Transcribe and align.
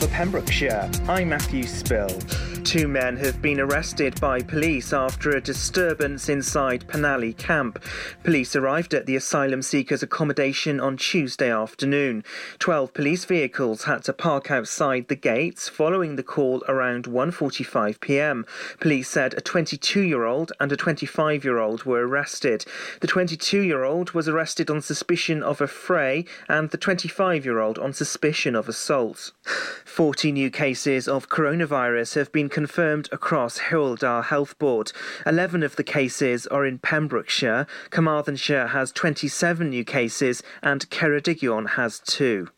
for 0.00 0.06
Pembrokeshire. 0.08 0.90
I'm 1.08 1.28
Matthew 1.28 1.64
Spill. 1.64 2.08
Two 2.70 2.86
men 2.86 3.16
have 3.16 3.42
been 3.42 3.58
arrested 3.58 4.20
by 4.20 4.40
police 4.40 4.92
after 4.92 5.30
a 5.30 5.40
disturbance 5.40 6.28
inside 6.28 6.86
Penally 6.86 7.36
camp. 7.36 7.82
Police 8.22 8.54
arrived 8.54 8.94
at 8.94 9.06
the 9.06 9.16
asylum 9.16 9.60
seekers' 9.60 10.04
accommodation 10.04 10.78
on 10.78 10.96
Tuesday 10.96 11.50
afternoon. 11.50 12.22
Twelve 12.60 12.94
police 12.94 13.24
vehicles 13.24 13.84
had 13.84 14.04
to 14.04 14.12
park 14.12 14.52
outside 14.52 15.08
the 15.08 15.16
gates 15.16 15.68
following 15.68 16.14
the 16.14 16.22
call 16.22 16.62
around 16.68 17.06
1:45 17.06 17.98
p.m. 17.98 18.46
Police 18.78 19.08
said 19.08 19.34
a 19.34 19.40
22-year-old 19.40 20.52
and 20.60 20.70
a 20.70 20.76
25-year-old 20.76 21.82
were 21.82 22.06
arrested. 22.06 22.64
The 23.00 23.08
22-year-old 23.08 24.12
was 24.12 24.28
arrested 24.28 24.70
on 24.70 24.80
suspicion 24.80 25.42
of 25.42 25.60
a 25.60 25.66
fray 25.66 26.24
and 26.48 26.70
the 26.70 26.78
25-year-old 26.78 27.80
on 27.80 27.92
suspicion 27.92 28.54
of 28.54 28.68
assault. 28.68 29.32
40 29.84 30.30
new 30.30 30.52
cases 30.52 31.08
of 31.08 31.28
coronavirus 31.28 32.14
have 32.14 32.30
been 32.30 32.48
confirmed 32.60 33.08
across 33.10 33.58
Hywel 33.58 34.22
Health 34.22 34.58
Board. 34.58 34.92
11 35.24 35.62
of 35.62 35.76
the 35.76 35.82
cases 35.82 36.46
are 36.48 36.66
in 36.66 36.78
Pembrokeshire. 36.78 37.66
Carmarthenshire 37.88 38.66
has 38.66 38.92
27 38.92 39.70
new 39.70 39.82
cases 39.82 40.42
and 40.62 40.86
Ceredigion 40.90 41.70
has 41.70 42.00
two. 42.00 42.48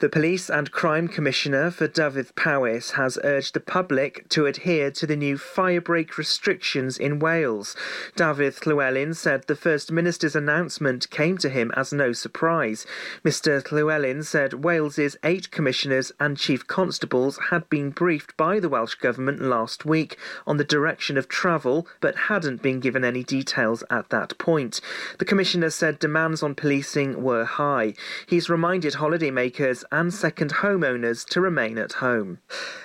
The 0.00 0.08
Police 0.08 0.48
and 0.48 0.72
Crime 0.72 1.08
Commissioner 1.08 1.70
for 1.70 1.86
Dyfed 1.86 2.34
Powys 2.34 2.92
has 2.92 3.18
urged 3.22 3.52
the 3.52 3.60
public 3.60 4.26
to 4.30 4.46
adhere 4.46 4.90
to 4.92 5.06
the 5.06 5.14
new 5.14 5.36
firebreak 5.36 6.16
restrictions 6.16 6.96
in 6.96 7.18
Wales. 7.18 7.76
Dafydd 8.16 8.58
Llywelyn 8.60 9.14
said 9.14 9.46
the 9.46 9.54
First 9.54 9.92
Minister's 9.92 10.34
announcement 10.34 11.10
came 11.10 11.36
to 11.36 11.50
him 11.50 11.70
as 11.76 11.92
no 11.92 12.14
surprise. 12.14 12.86
Mr 13.22 13.62
Llywelyn 13.62 14.24
said 14.24 14.64
Wales's 14.64 15.18
eight 15.22 15.50
commissioners 15.50 16.12
and 16.18 16.38
chief 16.38 16.66
constables 16.66 17.38
had 17.50 17.68
been 17.68 17.90
briefed 17.90 18.34
by 18.38 18.58
the 18.58 18.70
Welsh 18.70 18.94
Government 18.94 19.42
last 19.42 19.84
week 19.84 20.16
on 20.46 20.56
the 20.56 20.64
direction 20.64 21.18
of 21.18 21.28
travel 21.28 21.86
but 22.00 22.16
hadn't 22.30 22.62
been 22.62 22.80
given 22.80 23.04
any 23.04 23.22
details 23.22 23.84
at 23.90 24.08
that 24.08 24.38
point. 24.38 24.80
The 25.18 25.26
Commissioner 25.26 25.68
said 25.68 25.98
demands 25.98 26.42
on 26.42 26.54
policing 26.54 27.22
were 27.22 27.44
high. 27.44 27.92
He's 28.26 28.48
reminded 28.48 28.94
holidaymakers 28.94 29.84
and 29.92 30.14
second 30.14 30.54
homeowners 30.54 31.26
to 31.28 31.40
remain 31.40 31.78
at 31.78 31.94
home. 31.94 32.38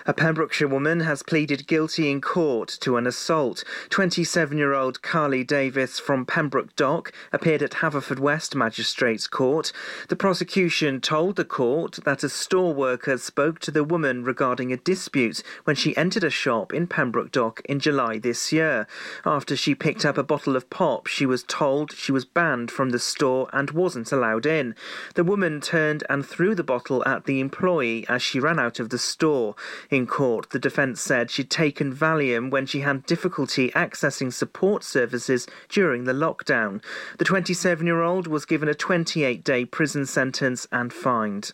A 0.05 0.13
Pembrokeshire 0.13 0.67
woman 0.67 1.01
has 1.01 1.23
pleaded 1.23 1.67
guilty 1.67 2.09
in 2.09 2.21
court 2.21 2.67
to 2.81 2.97
an 2.97 3.05
assault. 3.07 3.63
27 3.89 4.57
year 4.57 4.73
old 4.73 5.01
Carly 5.01 5.43
Davis 5.43 5.99
from 5.99 6.25
Pembroke 6.25 6.75
Dock 6.75 7.11
appeared 7.31 7.61
at 7.61 7.71
Haverfordwest 7.71 8.55
Magistrates 8.55 9.27
Court. 9.27 9.71
The 10.09 10.15
prosecution 10.15 11.01
told 11.01 11.35
the 11.35 11.45
court 11.45 11.99
that 12.05 12.23
a 12.23 12.29
store 12.29 12.73
worker 12.73 13.17
spoke 13.17 13.59
to 13.59 13.71
the 13.71 13.83
woman 13.83 14.23
regarding 14.23 14.71
a 14.71 14.77
dispute 14.77 15.43
when 15.63 15.75
she 15.75 15.95
entered 15.97 16.23
a 16.23 16.29
shop 16.29 16.73
in 16.73 16.87
Pembroke 16.87 17.31
Dock 17.31 17.61
in 17.65 17.79
July 17.79 18.17
this 18.17 18.51
year. 18.51 18.87
After 19.25 19.55
she 19.55 19.75
picked 19.75 20.05
up 20.05 20.17
a 20.17 20.23
bottle 20.23 20.55
of 20.55 20.69
pop, 20.69 21.07
she 21.07 21.25
was 21.25 21.43
told 21.43 21.91
she 21.91 22.11
was 22.11 22.25
banned 22.25 22.71
from 22.71 22.89
the 22.89 22.99
store 22.99 23.49
and 23.53 23.71
wasn't 23.71 24.11
allowed 24.11 24.45
in. 24.45 24.75
The 25.15 25.23
woman 25.23 25.61
turned 25.61 26.03
and 26.09 26.25
threw 26.25 26.55
the 26.55 26.63
bottle 26.63 26.94
at 27.05 27.25
the 27.25 27.39
employee 27.39 28.05
as 28.07 28.21
she 28.21 28.39
ran 28.39 28.59
out 28.59 28.79
of 28.79 28.89
the 28.89 28.97
store. 28.97 29.55
In 29.89 30.05
court, 30.05 30.51
the 30.51 30.59
defence 30.59 31.01
said 31.01 31.31
she'd 31.31 31.49
taken 31.49 31.93
Valium 31.93 32.49
when 32.51 32.65
she 32.65 32.81
had 32.81 33.05
difficulty 33.05 33.71
accessing 33.71 34.31
support 34.31 34.83
services 34.83 35.47
during 35.69 36.03
the 36.03 36.13
lockdown. 36.13 36.83
The 37.17 37.25
27 37.25 37.85
year 37.85 38.01
old 38.01 38.27
was 38.27 38.45
given 38.45 38.69
a 38.69 38.73
28 38.73 39.43
day 39.43 39.65
prison 39.65 40.05
sentence 40.05 40.67
and 40.71 40.93
fined. 40.93 41.53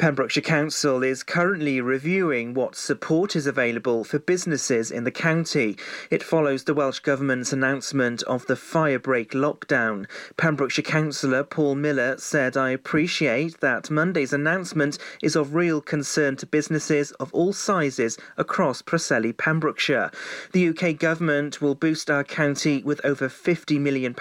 Pembrokeshire 0.00 0.42
Council 0.42 1.02
is 1.02 1.22
currently 1.22 1.78
reviewing 1.78 2.54
what 2.54 2.74
support 2.74 3.36
is 3.36 3.46
available 3.46 4.02
for 4.02 4.18
businesses 4.18 4.90
in 4.90 5.04
the 5.04 5.10
county. 5.10 5.76
It 6.10 6.22
follows 6.22 6.64
the 6.64 6.72
Welsh 6.72 7.00
Government's 7.00 7.52
announcement 7.52 8.22
of 8.22 8.46
the 8.46 8.54
firebreak 8.54 9.32
lockdown. 9.32 10.06
Pembrokeshire 10.38 10.84
Councillor 10.84 11.44
Paul 11.44 11.74
Miller 11.74 12.16
said, 12.16 12.56
I 12.56 12.70
appreciate 12.70 13.60
that 13.60 13.90
Monday's 13.90 14.32
announcement 14.32 14.96
is 15.22 15.36
of 15.36 15.54
real 15.54 15.82
concern 15.82 16.36
to 16.36 16.46
businesses 16.46 17.12
of 17.20 17.30
all 17.34 17.52
sizes 17.52 18.16
across 18.38 18.80
Preseli, 18.80 19.36
Pembrokeshire. 19.36 20.10
The 20.52 20.70
UK 20.70 20.98
Government 20.98 21.60
will 21.60 21.74
boost 21.74 22.10
our 22.10 22.24
county 22.24 22.82
with 22.82 23.04
over 23.04 23.28
£50 23.28 23.78
million. 23.78 24.16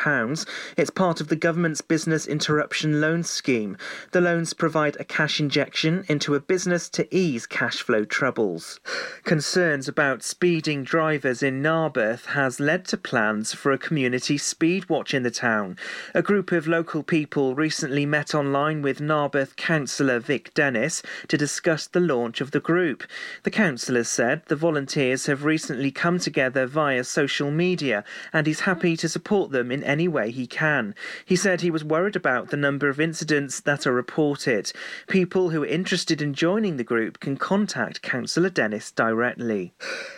It's 0.76 0.90
part 0.90 1.22
of 1.22 1.30
the 1.30 1.38
Government's 1.38 1.80
Business 1.80 2.28
Interruption 2.28 3.00
Loan 3.00 3.24
Scheme. 3.24 3.78
The 4.12 4.20
loans 4.20 4.54
provide 4.54 4.98
a 5.00 5.06
cash 5.06 5.40
injection 5.40 5.69
into 5.86 6.34
a 6.34 6.40
business 6.40 6.90
to 6.90 7.08
ease 7.16 7.46
cash 7.46 7.82
flow 7.84 8.04
troubles. 8.04 8.80
Concerns 9.24 9.88
about 9.88 10.24
speeding 10.24 10.84
drivers 10.84 11.44
in 11.44 11.62
Narberth 11.62 12.26
has 12.26 12.60
led 12.60 12.86
to 12.86 12.98
plans 12.98 13.54
for 13.54 13.72
a 13.72 13.78
community 13.78 14.36
speed 14.38 14.90
watch 14.90 15.14
in 15.14 15.22
the 15.22 15.30
town. 15.30 15.78
A 16.16 16.24
group 16.24 16.52
of 16.52 16.68
local 16.68 17.04
people 17.04 17.54
recently 17.54 18.06
met 18.06 18.34
online 18.34 18.82
with 18.82 19.00
Narberth 19.00 19.56
councillor 19.58 20.20
Vic 20.20 20.54
Dennis 20.56 21.04
to 21.28 21.38
discuss 21.38 21.86
the 21.86 22.00
launch 22.00 22.42
of 22.42 22.50
the 22.50 22.60
group. 22.60 23.04
The 23.44 23.52
councillor 23.52 24.04
said 24.04 24.42
the 24.48 24.56
volunteers 24.56 25.28
have 25.28 25.44
recently 25.44 25.92
come 25.92 26.18
together 26.18 26.66
via 26.66 27.04
social 27.04 27.52
media 27.52 28.04
and 28.34 28.48
he's 28.48 28.62
happy 28.62 28.98
to 28.98 29.08
support 29.08 29.52
them 29.52 29.72
in 29.72 29.84
any 29.84 30.08
way 30.08 30.32
he 30.32 30.48
can. 30.48 30.96
He 31.26 31.36
said 31.36 31.62
he 31.62 31.70
was 31.70 31.84
worried 31.84 32.16
about 32.16 32.50
the 32.50 32.58
number 32.58 32.90
of 32.90 33.00
incidents 33.00 33.60
that 33.60 33.86
are 33.86 33.94
reported. 33.94 34.72
People 35.08 35.52
who 35.52 35.59
are 35.64 35.66
interested 35.66 36.22
in 36.22 36.34
joining 36.34 36.78
the 36.78 36.84
group 36.84 37.20
can 37.20 37.38
contact 37.38 38.02
Councillor 38.02 38.50
Dennis 38.50 38.92
directly. 38.92 39.74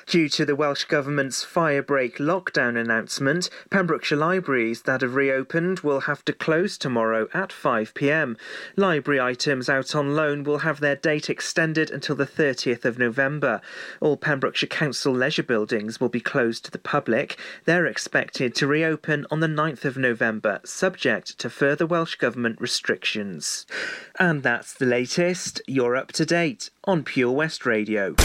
Due 0.07 0.27
to 0.29 0.45
the 0.45 0.55
Welsh 0.55 0.83
Government's 0.85 1.45
firebreak 1.45 2.17
lockdown 2.17 2.77
announcement, 2.77 3.49
Pembrokeshire 3.69 4.17
libraries 4.17 4.81
that 4.81 5.01
have 5.01 5.15
reopened 5.15 5.81
will 5.81 6.01
have 6.01 6.25
to 6.25 6.33
close 6.33 6.77
tomorrow 6.77 7.27
at 7.33 7.49
5pm. 7.51 8.35
Library 8.75 9.21
items 9.21 9.69
out 9.69 9.95
on 9.95 10.15
loan 10.15 10.43
will 10.43 10.59
have 10.59 10.79
their 10.79 10.95
date 10.95 11.29
extended 11.29 11.91
until 11.91 12.15
the 12.15 12.25
30th 12.25 12.83
of 12.83 12.99
November. 12.99 13.61
All 13.99 14.17
Pembrokeshire 14.17 14.67
Council 14.67 15.13
leisure 15.13 15.43
buildings 15.43 16.01
will 16.01 16.09
be 16.09 16.19
closed 16.19 16.65
to 16.65 16.71
the 16.71 16.79
public. 16.79 17.37
They're 17.65 17.85
expected 17.85 18.55
to 18.55 18.67
reopen 18.67 19.25
on 19.31 19.39
the 19.39 19.47
9th 19.47 19.85
of 19.85 19.97
November, 19.97 20.59
subject 20.65 21.37
to 21.39 21.49
further 21.49 21.85
Welsh 21.85 22.15
Government 22.15 22.59
restrictions. 22.59 23.65
And 24.19 24.43
that's 24.43 24.73
the 24.73 24.85
latest. 24.85 25.20
You're 25.67 25.95
up 25.97 26.11
to 26.13 26.25
date 26.25 26.71
on 26.85 27.03
Pure 27.03 27.33
West 27.33 27.63
Radio. 27.67 28.15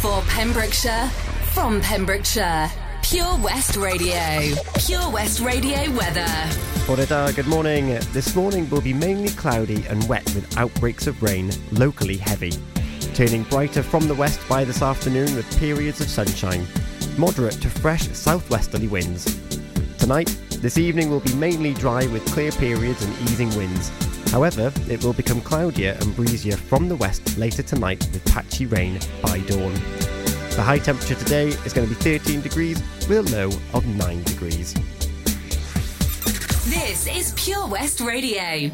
For 0.00 0.20
Pembrokeshire, 0.28 1.08
from 1.54 1.80
Pembrokeshire, 1.80 2.68
Pure 3.02 3.38
West 3.38 3.74
Radio. 3.76 4.54
Pure 4.86 5.10
West 5.10 5.40
Radio 5.40 5.90
weather. 5.92 6.26
Bore 6.86 7.32
good 7.32 7.46
morning. 7.46 7.98
This 8.12 8.36
morning 8.36 8.68
will 8.68 8.82
be 8.82 8.92
mainly 8.92 9.30
cloudy 9.30 9.82
and 9.88 10.06
wet 10.10 10.24
with 10.34 10.58
outbreaks 10.58 11.06
of 11.06 11.22
rain, 11.22 11.50
locally 11.72 12.18
heavy. 12.18 12.52
Turning 13.14 13.44
brighter 13.44 13.82
from 13.82 14.08
the 14.08 14.14
west 14.14 14.46
by 14.46 14.62
this 14.62 14.82
afternoon 14.82 15.34
with 15.34 15.58
periods 15.58 16.02
of 16.02 16.10
sunshine. 16.10 16.66
Moderate 17.16 17.58
to 17.62 17.70
fresh 17.70 18.06
southwesterly 18.08 18.88
winds. 18.88 19.40
Tonight, 19.96 20.38
this 20.60 20.76
evening 20.76 21.08
will 21.08 21.20
be 21.20 21.32
mainly 21.36 21.72
dry 21.72 22.04
with 22.08 22.26
clear 22.26 22.52
periods 22.52 23.02
and 23.02 23.14
easing 23.22 23.48
winds. 23.56 23.90
However, 24.30 24.72
it 24.88 25.02
will 25.02 25.12
become 25.12 25.40
cloudier 25.40 25.96
and 26.00 26.14
breezier 26.14 26.56
from 26.56 26.88
the 26.88 26.94
west 26.96 27.36
later 27.36 27.62
tonight 27.62 27.98
with 28.12 28.24
patchy 28.26 28.66
rain 28.66 29.00
by 29.22 29.40
dawn. 29.40 29.74
The 30.54 30.62
high 30.62 30.78
temperature 30.78 31.16
today 31.16 31.48
is 31.48 31.72
going 31.72 31.88
to 31.88 31.94
be 31.94 32.00
13 32.00 32.40
degrees 32.40 32.80
with 33.08 33.32
a 33.32 33.36
low 33.36 33.50
of 33.74 33.84
9 33.86 34.22
degrees. 34.24 34.74
This 36.66 37.08
is 37.08 37.32
Pure 37.36 37.66
West 37.68 38.00
Radio. 38.00 38.70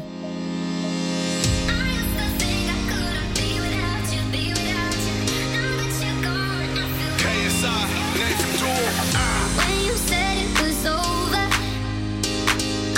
When 9.55 9.85
you 9.85 9.95
said 9.95 10.37
it 10.37 10.61
was 10.61 10.85
over, 10.85 11.47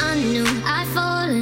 I 0.04 0.16
knew 0.16 0.46
I'd 0.66 0.88
fallen 0.94 1.42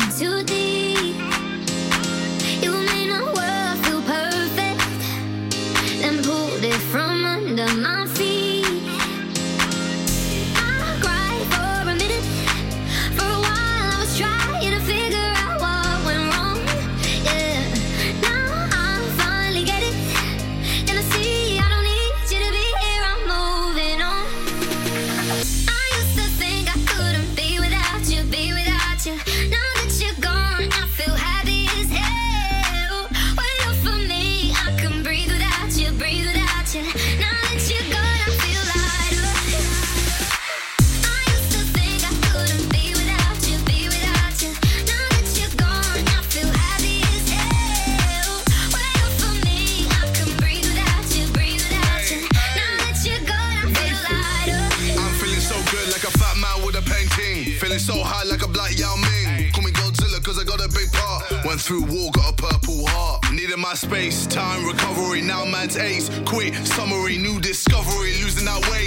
my 63.68 63.74
space. 63.74 64.26
Time 64.28 64.66
recovery, 64.66 65.22
now 65.22 65.44
man's 65.44 65.76
ace. 65.76 66.10
Quit, 66.26 66.56
summary, 66.66 67.18
new 67.18 67.38
discovery, 67.42 68.14
losing 68.24 68.46
that 68.46 68.62
weight. 68.72 68.87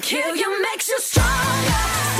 kill 0.00 0.36
you 0.36 0.62
makes 0.62 0.88
you 0.88 0.98
stronger. 0.98 2.19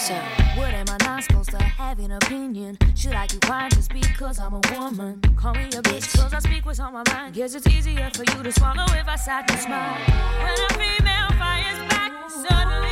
So, 0.00 0.14
what 0.56 0.72
am 0.72 0.86
I 0.88 0.96
not 1.04 1.24
supposed 1.24 1.50
to 1.50 1.58
have 1.58 1.98
an 1.98 2.12
opinion? 2.12 2.78
Should 2.96 3.12
I 3.12 3.26
keep 3.26 3.42
quiet 3.42 3.74
just 3.74 3.92
because 3.92 4.38
I'm 4.38 4.54
a 4.54 4.60
woman? 4.72 5.20
Call 5.36 5.52
me 5.52 5.64
a 5.64 5.82
bitch 5.82 6.16
cause 6.16 6.32
I 6.32 6.38
speak 6.38 6.64
what's 6.64 6.80
on 6.80 6.94
my 6.94 7.02
mind. 7.12 7.34
Guess 7.34 7.54
it's 7.54 7.66
easier 7.66 8.10
for 8.14 8.24
you 8.24 8.42
to 8.42 8.50
swallow 8.50 8.86
if 8.94 9.06
I 9.06 9.16
sat 9.16 9.50
and 9.50 9.60
smile. 9.60 9.94
When 10.42 10.56
a 10.56 10.68
female 10.72 11.28
fires 11.38 11.78
back, 11.90 12.30
suddenly 12.30 12.89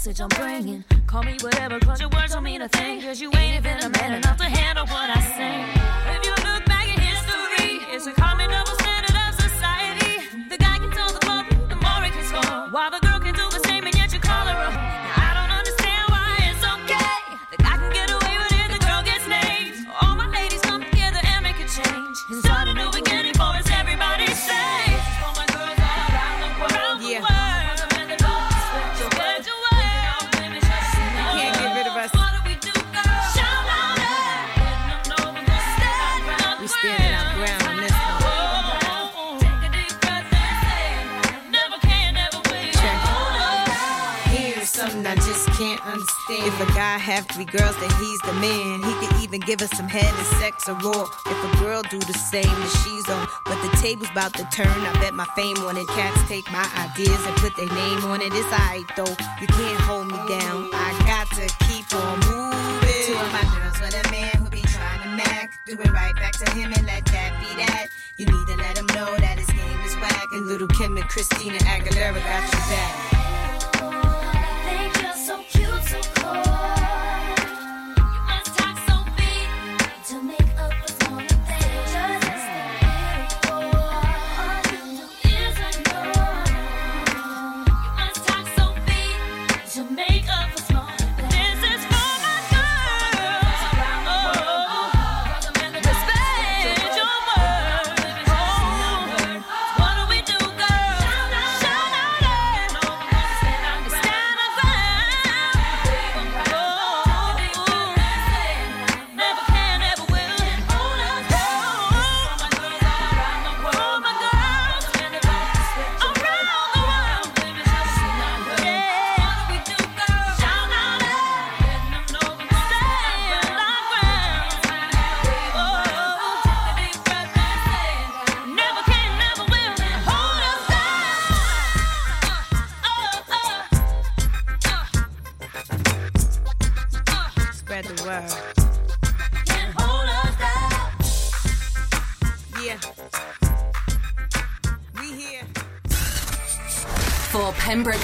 message 0.00 0.20
I'm 0.22 0.28
bringing? 0.28 0.82
Call 1.06 1.22
me 1.24 1.36
whatever, 1.42 1.78
cause 1.78 2.00
your 2.00 2.08
words 2.08 2.32
don't 2.32 2.42
mean 2.42 2.62
a 2.62 2.68
thing. 2.70 3.02
Cause 3.02 3.20
you 3.20 3.30
ain't 3.34 3.66
even 3.66 3.84
a 3.84 3.90
man 3.90 4.14
enough 4.14 4.38
to 4.38 4.44
handle 4.44 4.86
what 4.86 5.10
I 5.10 5.20
say. 5.20 5.79
If 46.42 46.56
a 46.60 46.66
guy 46.72 46.96
have 46.96 47.26
three 47.28 47.44
girls, 47.44 47.76
then 47.80 47.90
he's 48.00 48.18
the 48.20 48.32
man. 48.40 48.80
He 48.82 48.92
could 48.96 49.20
even 49.20 49.40
give 49.40 49.60
us 49.60 49.70
some 49.76 49.88
head 49.88 50.08
and 50.08 50.26
sex 50.40 50.68
or 50.68 50.74
raw. 50.80 51.04
If 51.26 51.38
a 51.44 51.56
girl 51.62 51.82
do 51.82 51.98
the 51.98 52.14
same, 52.14 52.48
then 52.48 52.70
she's 52.80 53.08
on. 53.10 53.28
But 53.44 53.60
the 53.60 53.68
table's 53.76 54.08
about 54.10 54.32
to 54.34 54.44
turn. 54.48 54.68
I 54.68 54.92
bet 55.00 55.12
my 55.12 55.26
fame 55.36 55.58
on 55.68 55.76
it. 55.76 55.86
Cats 55.88 56.16
take 56.28 56.50
my 56.50 56.64
ideas 56.80 57.20
and 57.26 57.36
put 57.36 57.54
their 57.56 57.68
name 57.68 58.04
on 58.08 58.22
it. 58.22 58.32
It's 58.32 58.48
alright 58.48 58.88
though. 58.96 59.16
You 59.40 59.46
can't 59.52 59.80
hold 59.84 60.08
me 60.08 60.16
down. 60.32 60.70
I 60.72 60.96
got 61.04 61.28
to 61.36 61.44
keep 61.68 61.84
on 61.92 62.16
moving. 62.24 63.04
Two 63.04 63.20
of 63.20 63.30
my 63.36 63.44
girls 63.52 63.76
with 63.80 64.00
a 64.00 64.10
man 64.10 64.32
who 64.40 64.48
be 64.48 64.62
trying 64.62 65.02
to 65.04 65.10
mac. 65.20 65.52
Do 65.66 65.76
it 65.76 65.92
right 65.92 66.16
back 66.16 66.32
to 66.40 66.50
him 66.56 66.72
and 66.72 66.86
let 66.86 67.04
that 67.04 67.36
be 67.36 67.52
that. 67.60 67.88
You 68.16 68.24
need 68.24 68.46
to 68.48 68.56
let 68.56 68.78
him 68.78 68.86
know 68.96 69.12
that 69.16 69.36
his 69.38 69.48
game 69.52 69.80
is 69.84 69.94
whack. 69.96 70.24
And 70.32 70.46
Lil' 70.46 70.68
Kim 70.68 70.96
and 70.96 71.08
Christina 71.08 71.58
Aguilera 71.68 72.16
got 72.16 72.42
your 72.48 72.64
back. 72.72 73.19
Spread 75.90 76.69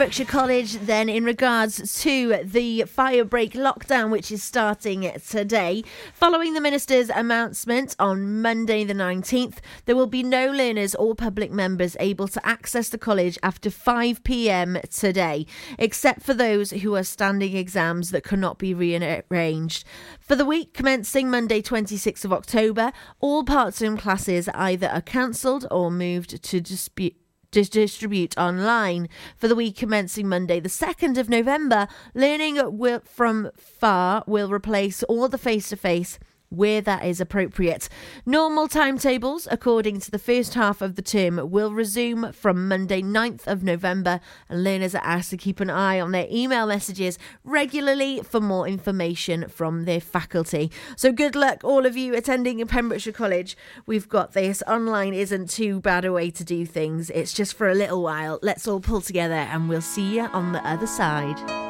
Pembrokeshire 0.00 0.24
College 0.24 0.72
then 0.86 1.10
in 1.10 1.24
regards 1.24 2.00
to 2.00 2.40
the 2.42 2.84
fire 2.84 3.22
break 3.22 3.52
lockdown, 3.52 4.08
which 4.08 4.32
is 4.32 4.42
starting 4.42 5.12
today. 5.28 5.84
Following 6.14 6.54
the 6.54 6.60
Minister's 6.62 7.10
announcement 7.10 7.96
on 7.98 8.40
Monday, 8.40 8.82
the 8.82 8.94
19th, 8.94 9.58
there 9.84 9.94
will 9.94 10.06
be 10.06 10.22
no 10.22 10.50
learners 10.50 10.94
or 10.94 11.14
public 11.14 11.52
members 11.52 11.98
able 12.00 12.28
to 12.28 12.46
access 12.46 12.88
the 12.88 12.96
college 12.96 13.38
after 13.42 13.68
5 13.68 14.24
pm 14.24 14.78
today, 14.90 15.44
except 15.78 16.22
for 16.22 16.32
those 16.32 16.70
who 16.70 16.96
are 16.96 17.04
standing 17.04 17.54
exams 17.54 18.10
that 18.10 18.24
cannot 18.24 18.58
be 18.58 18.72
rearranged. 18.72 19.84
For 20.18 20.34
the 20.34 20.46
week 20.46 20.72
commencing 20.72 21.28
Monday, 21.28 21.60
26th 21.60 22.24
of 22.24 22.32
October, 22.32 22.92
all 23.20 23.44
part 23.44 23.74
time 23.74 23.98
classes 23.98 24.48
either 24.54 24.88
are 24.88 25.02
cancelled 25.02 25.66
or 25.70 25.90
moved 25.90 26.42
to 26.42 26.58
dispute 26.58 27.16
distribute 27.50 28.36
online. 28.38 29.08
For 29.36 29.48
the 29.48 29.54
week 29.54 29.76
commencing 29.76 30.28
Monday, 30.28 30.60
the 30.60 30.68
2nd 30.68 31.18
of 31.18 31.28
November, 31.28 31.88
learning 32.14 32.58
from 33.04 33.50
far 33.56 34.24
will 34.26 34.50
replace 34.50 35.02
all 35.04 35.28
the 35.28 35.38
face 35.38 35.68
to 35.70 35.76
face 35.76 36.18
where 36.50 36.80
that 36.80 37.04
is 37.04 37.20
appropriate. 37.20 37.88
Normal 38.26 38.68
timetables, 38.68 39.48
according 39.50 40.00
to 40.00 40.10
the 40.10 40.18
first 40.18 40.54
half 40.54 40.82
of 40.82 40.96
the 40.96 41.02
term, 41.02 41.50
will 41.50 41.72
resume 41.72 42.32
from 42.32 42.68
Monday, 42.68 43.00
9th 43.00 43.46
of 43.46 43.62
November, 43.62 44.20
and 44.48 44.62
learners 44.62 44.94
are 44.94 45.04
asked 45.04 45.30
to 45.30 45.36
keep 45.36 45.60
an 45.60 45.70
eye 45.70 46.00
on 46.00 46.10
their 46.10 46.26
email 46.30 46.66
messages 46.66 47.18
regularly 47.44 48.20
for 48.22 48.40
more 48.40 48.66
information 48.66 49.48
from 49.48 49.84
their 49.84 50.00
faculty. 50.00 50.70
So, 50.96 51.12
good 51.12 51.36
luck, 51.36 51.62
all 51.64 51.86
of 51.86 51.96
you 51.96 52.14
attending 52.14 52.60
in 52.60 52.66
Pembrokeshire 52.66 53.12
College. 53.12 53.56
We've 53.86 54.08
got 54.08 54.32
this. 54.32 54.62
Online 54.66 55.14
isn't 55.14 55.50
too 55.50 55.80
bad 55.80 56.04
a 56.04 56.12
way 56.12 56.30
to 56.30 56.44
do 56.44 56.66
things, 56.66 57.10
it's 57.10 57.32
just 57.32 57.54
for 57.54 57.68
a 57.68 57.74
little 57.74 58.02
while. 58.02 58.38
Let's 58.42 58.66
all 58.66 58.80
pull 58.80 59.00
together, 59.00 59.34
and 59.34 59.68
we'll 59.68 59.80
see 59.80 60.16
you 60.16 60.22
on 60.22 60.52
the 60.52 60.66
other 60.66 60.88
side. 60.88 61.69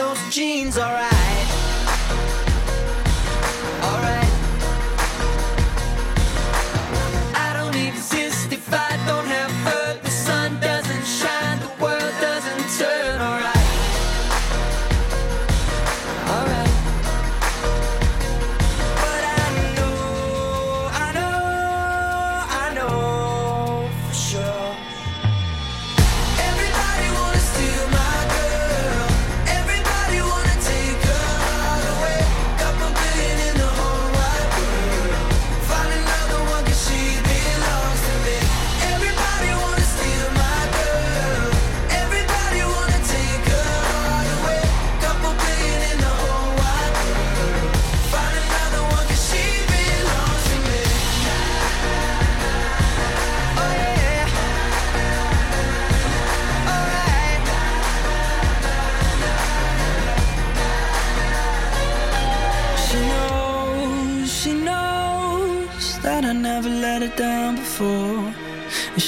Those 0.00 0.34
jeans. 0.34 0.78
Alright, 0.78 1.48
alright. 3.82 4.19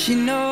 She 0.03 0.17
knows, 0.17 0.52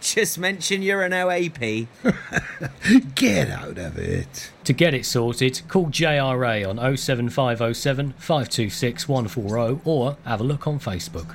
Just 0.00 0.38
mention 0.38 0.82
you're 0.82 1.02
an 1.02 1.12
OAP. 1.12 1.86
Get 3.14 3.50
out 3.50 3.78
of 3.78 3.98
it. 3.98 4.50
To 4.64 4.72
get 4.72 4.94
it 4.94 5.06
sorted, 5.06 5.62
call 5.68 5.86
JRA 5.86 6.68
on 6.68 6.96
07507 6.96 8.12
526 8.18 9.08
140 9.08 9.80
or 9.84 10.16
have 10.24 10.40
a 10.40 10.44
look 10.44 10.66
on 10.66 10.78
Facebook. 10.78 11.34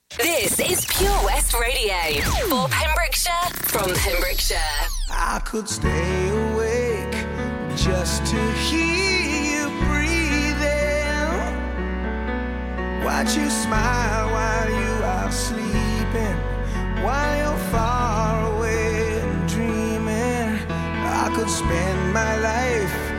This 0.17 0.59
is 0.59 0.85
Pure 0.85 1.23
West 1.23 1.53
Radio 1.53 1.95
for 2.49 2.67
Pembrokeshire 2.67 3.31
from 3.63 3.93
Pembrokeshire. 3.95 4.57
I 5.09 5.39
could 5.45 5.69
stay 5.69 6.29
awake 6.51 7.13
just 7.77 8.25
to 8.25 8.51
hear 8.53 9.21
you 9.55 9.69
breathing. 9.87 11.29
Watch 13.05 13.37
you 13.37 13.49
smile 13.49 14.31
while 14.31 14.69
you 14.69 15.03
are 15.05 15.31
sleeping, 15.31 16.35
while 17.03 17.37
you're 17.37 17.69
far 17.71 18.53
away 18.57 19.21
and 19.21 19.47
dreaming. 19.47 20.59
I 20.69 21.31
could 21.33 21.49
spend 21.49 22.13
my 22.13 22.35
life 22.37 23.11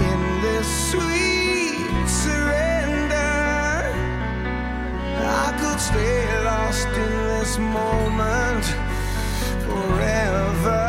in 0.00 0.40
this 0.40 0.90
sweet 0.90 2.08
surrender. 2.08 3.14
I 5.22 5.54
could 5.60 5.78
stay 5.78 6.19
this 7.50 7.58
moment 7.58 8.64
forever. 9.66 10.79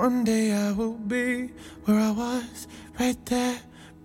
One 0.04 0.26
day 0.26 0.51
I 0.51 0.74
will 0.74 0.97
be 0.97 1.49
where 1.86 1.97
I 1.97 2.12
was, 2.12 2.68
right 2.99 3.26
there, 3.26 3.58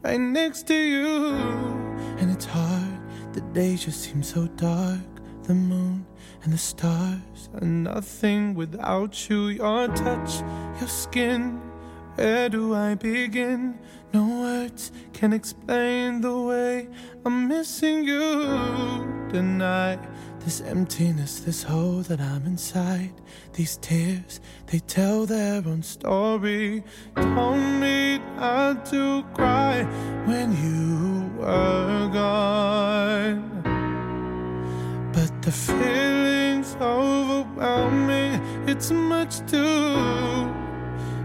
right 0.05 0.21
next 0.21 0.69
to 0.69 0.75
you. 0.75 1.35
And 2.19 2.31
it's 2.31 2.45
hard, 2.45 3.01
the 3.33 3.41
days 3.53 3.85
just 3.85 4.03
seem 4.03 4.23
so 4.23 4.47
dark. 4.47 5.01
The 5.43 5.55
moon 5.55 6.07
and 6.45 6.53
the 6.53 6.59
stars 6.59 7.49
are 7.55 7.67
nothing 7.67 8.55
without 8.55 9.29
you. 9.29 9.49
Your 9.49 9.89
touch, 9.89 10.39
your 10.79 10.89
skin. 10.89 11.61
Where 12.15 12.49
do 12.49 12.77
I 12.77 12.95
begin? 12.95 13.81
No 14.15 14.25
words 14.43 14.93
can 15.13 15.33
explain 15.33 16.21
the 16.21 16.39
way 16.43 16.89
I'm 17.27 17.49
missing 17.49 18.05
you 18.05 18.31
tonight. 19.31 19.99
This 20.45 20.61
emptiness, 20.63 21.41
this 21.41 21.63
hole 21.63 22.01
that 22.03 22.21
I'm 22.21 22.47
inside. 22.47 23.13
These 23.53 23.77
tears, 23.79 24.41
they 24.67 24.79
tell 24.79 25.27
their 25.27 25.63
own 25.67 25.83
story. 25.83 26.83
Told 27.17 27.59
me 27.59 28.19
not 28.37 28.87
to 28.87 29.25
cry 29.35 29.85
when 30.25 30.53
you 30.65 31.31
were 31.39 32.11
gone. 32.13 33.61
But 35.13 35.43
the 35.43 35.53
feeling's 35.53 36.77
overwhelming, 36.81 38.41
it's 38.67 38.91
much 38.91 39.41
too 39.47 40.55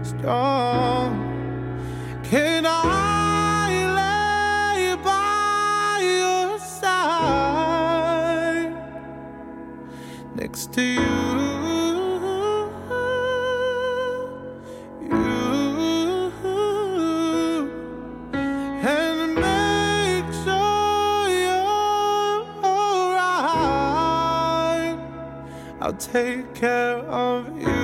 strong. 0.02 1.10
Can 2.24 2.66
I 2.66 3.13
next 10.54 10.72
to 10.72 10.82
you. 10.82 11.00
You 15.02 15.40
and 18.86 19.34
make 19.34 20.32
sure 20.44 21.28
you're 21.28 22.46
alright. 22.62 23.34
I'll 25.80 25.92
take 25.94 26.54
care 26.54 26.98
of 26.98 27.48
you. 27.60 27.74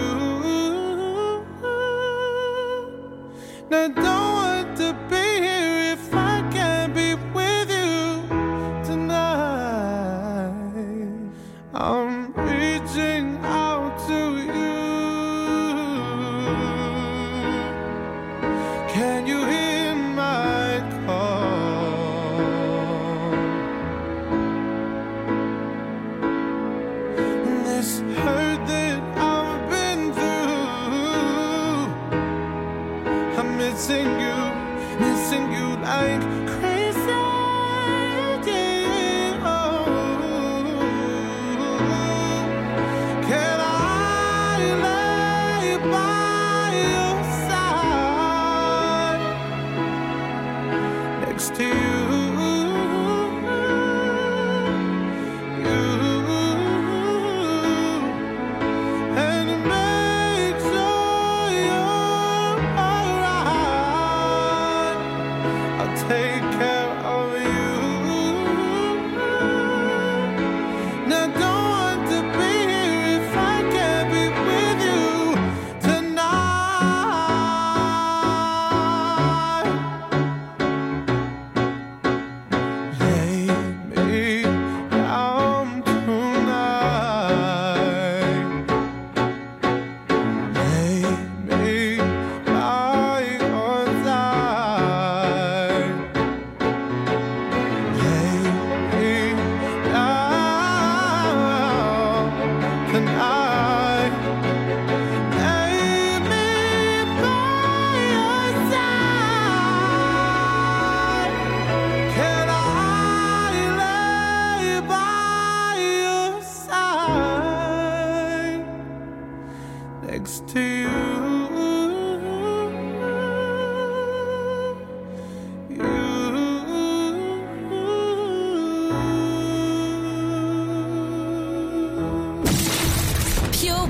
Now 3.68 3.88
don't 3.88 4.04
want 4.04 4.76
to 4.76 4.94
be 5.08 5.24
here 5.44 5.94
if 5.94 6.14
I 6.14 6.48
can't 6.52 6.94
be 6.94 7.14
with 7.34 7.68
you 7.68 8.22
tonight. 8.84 10.20
I'm 11.74 12.39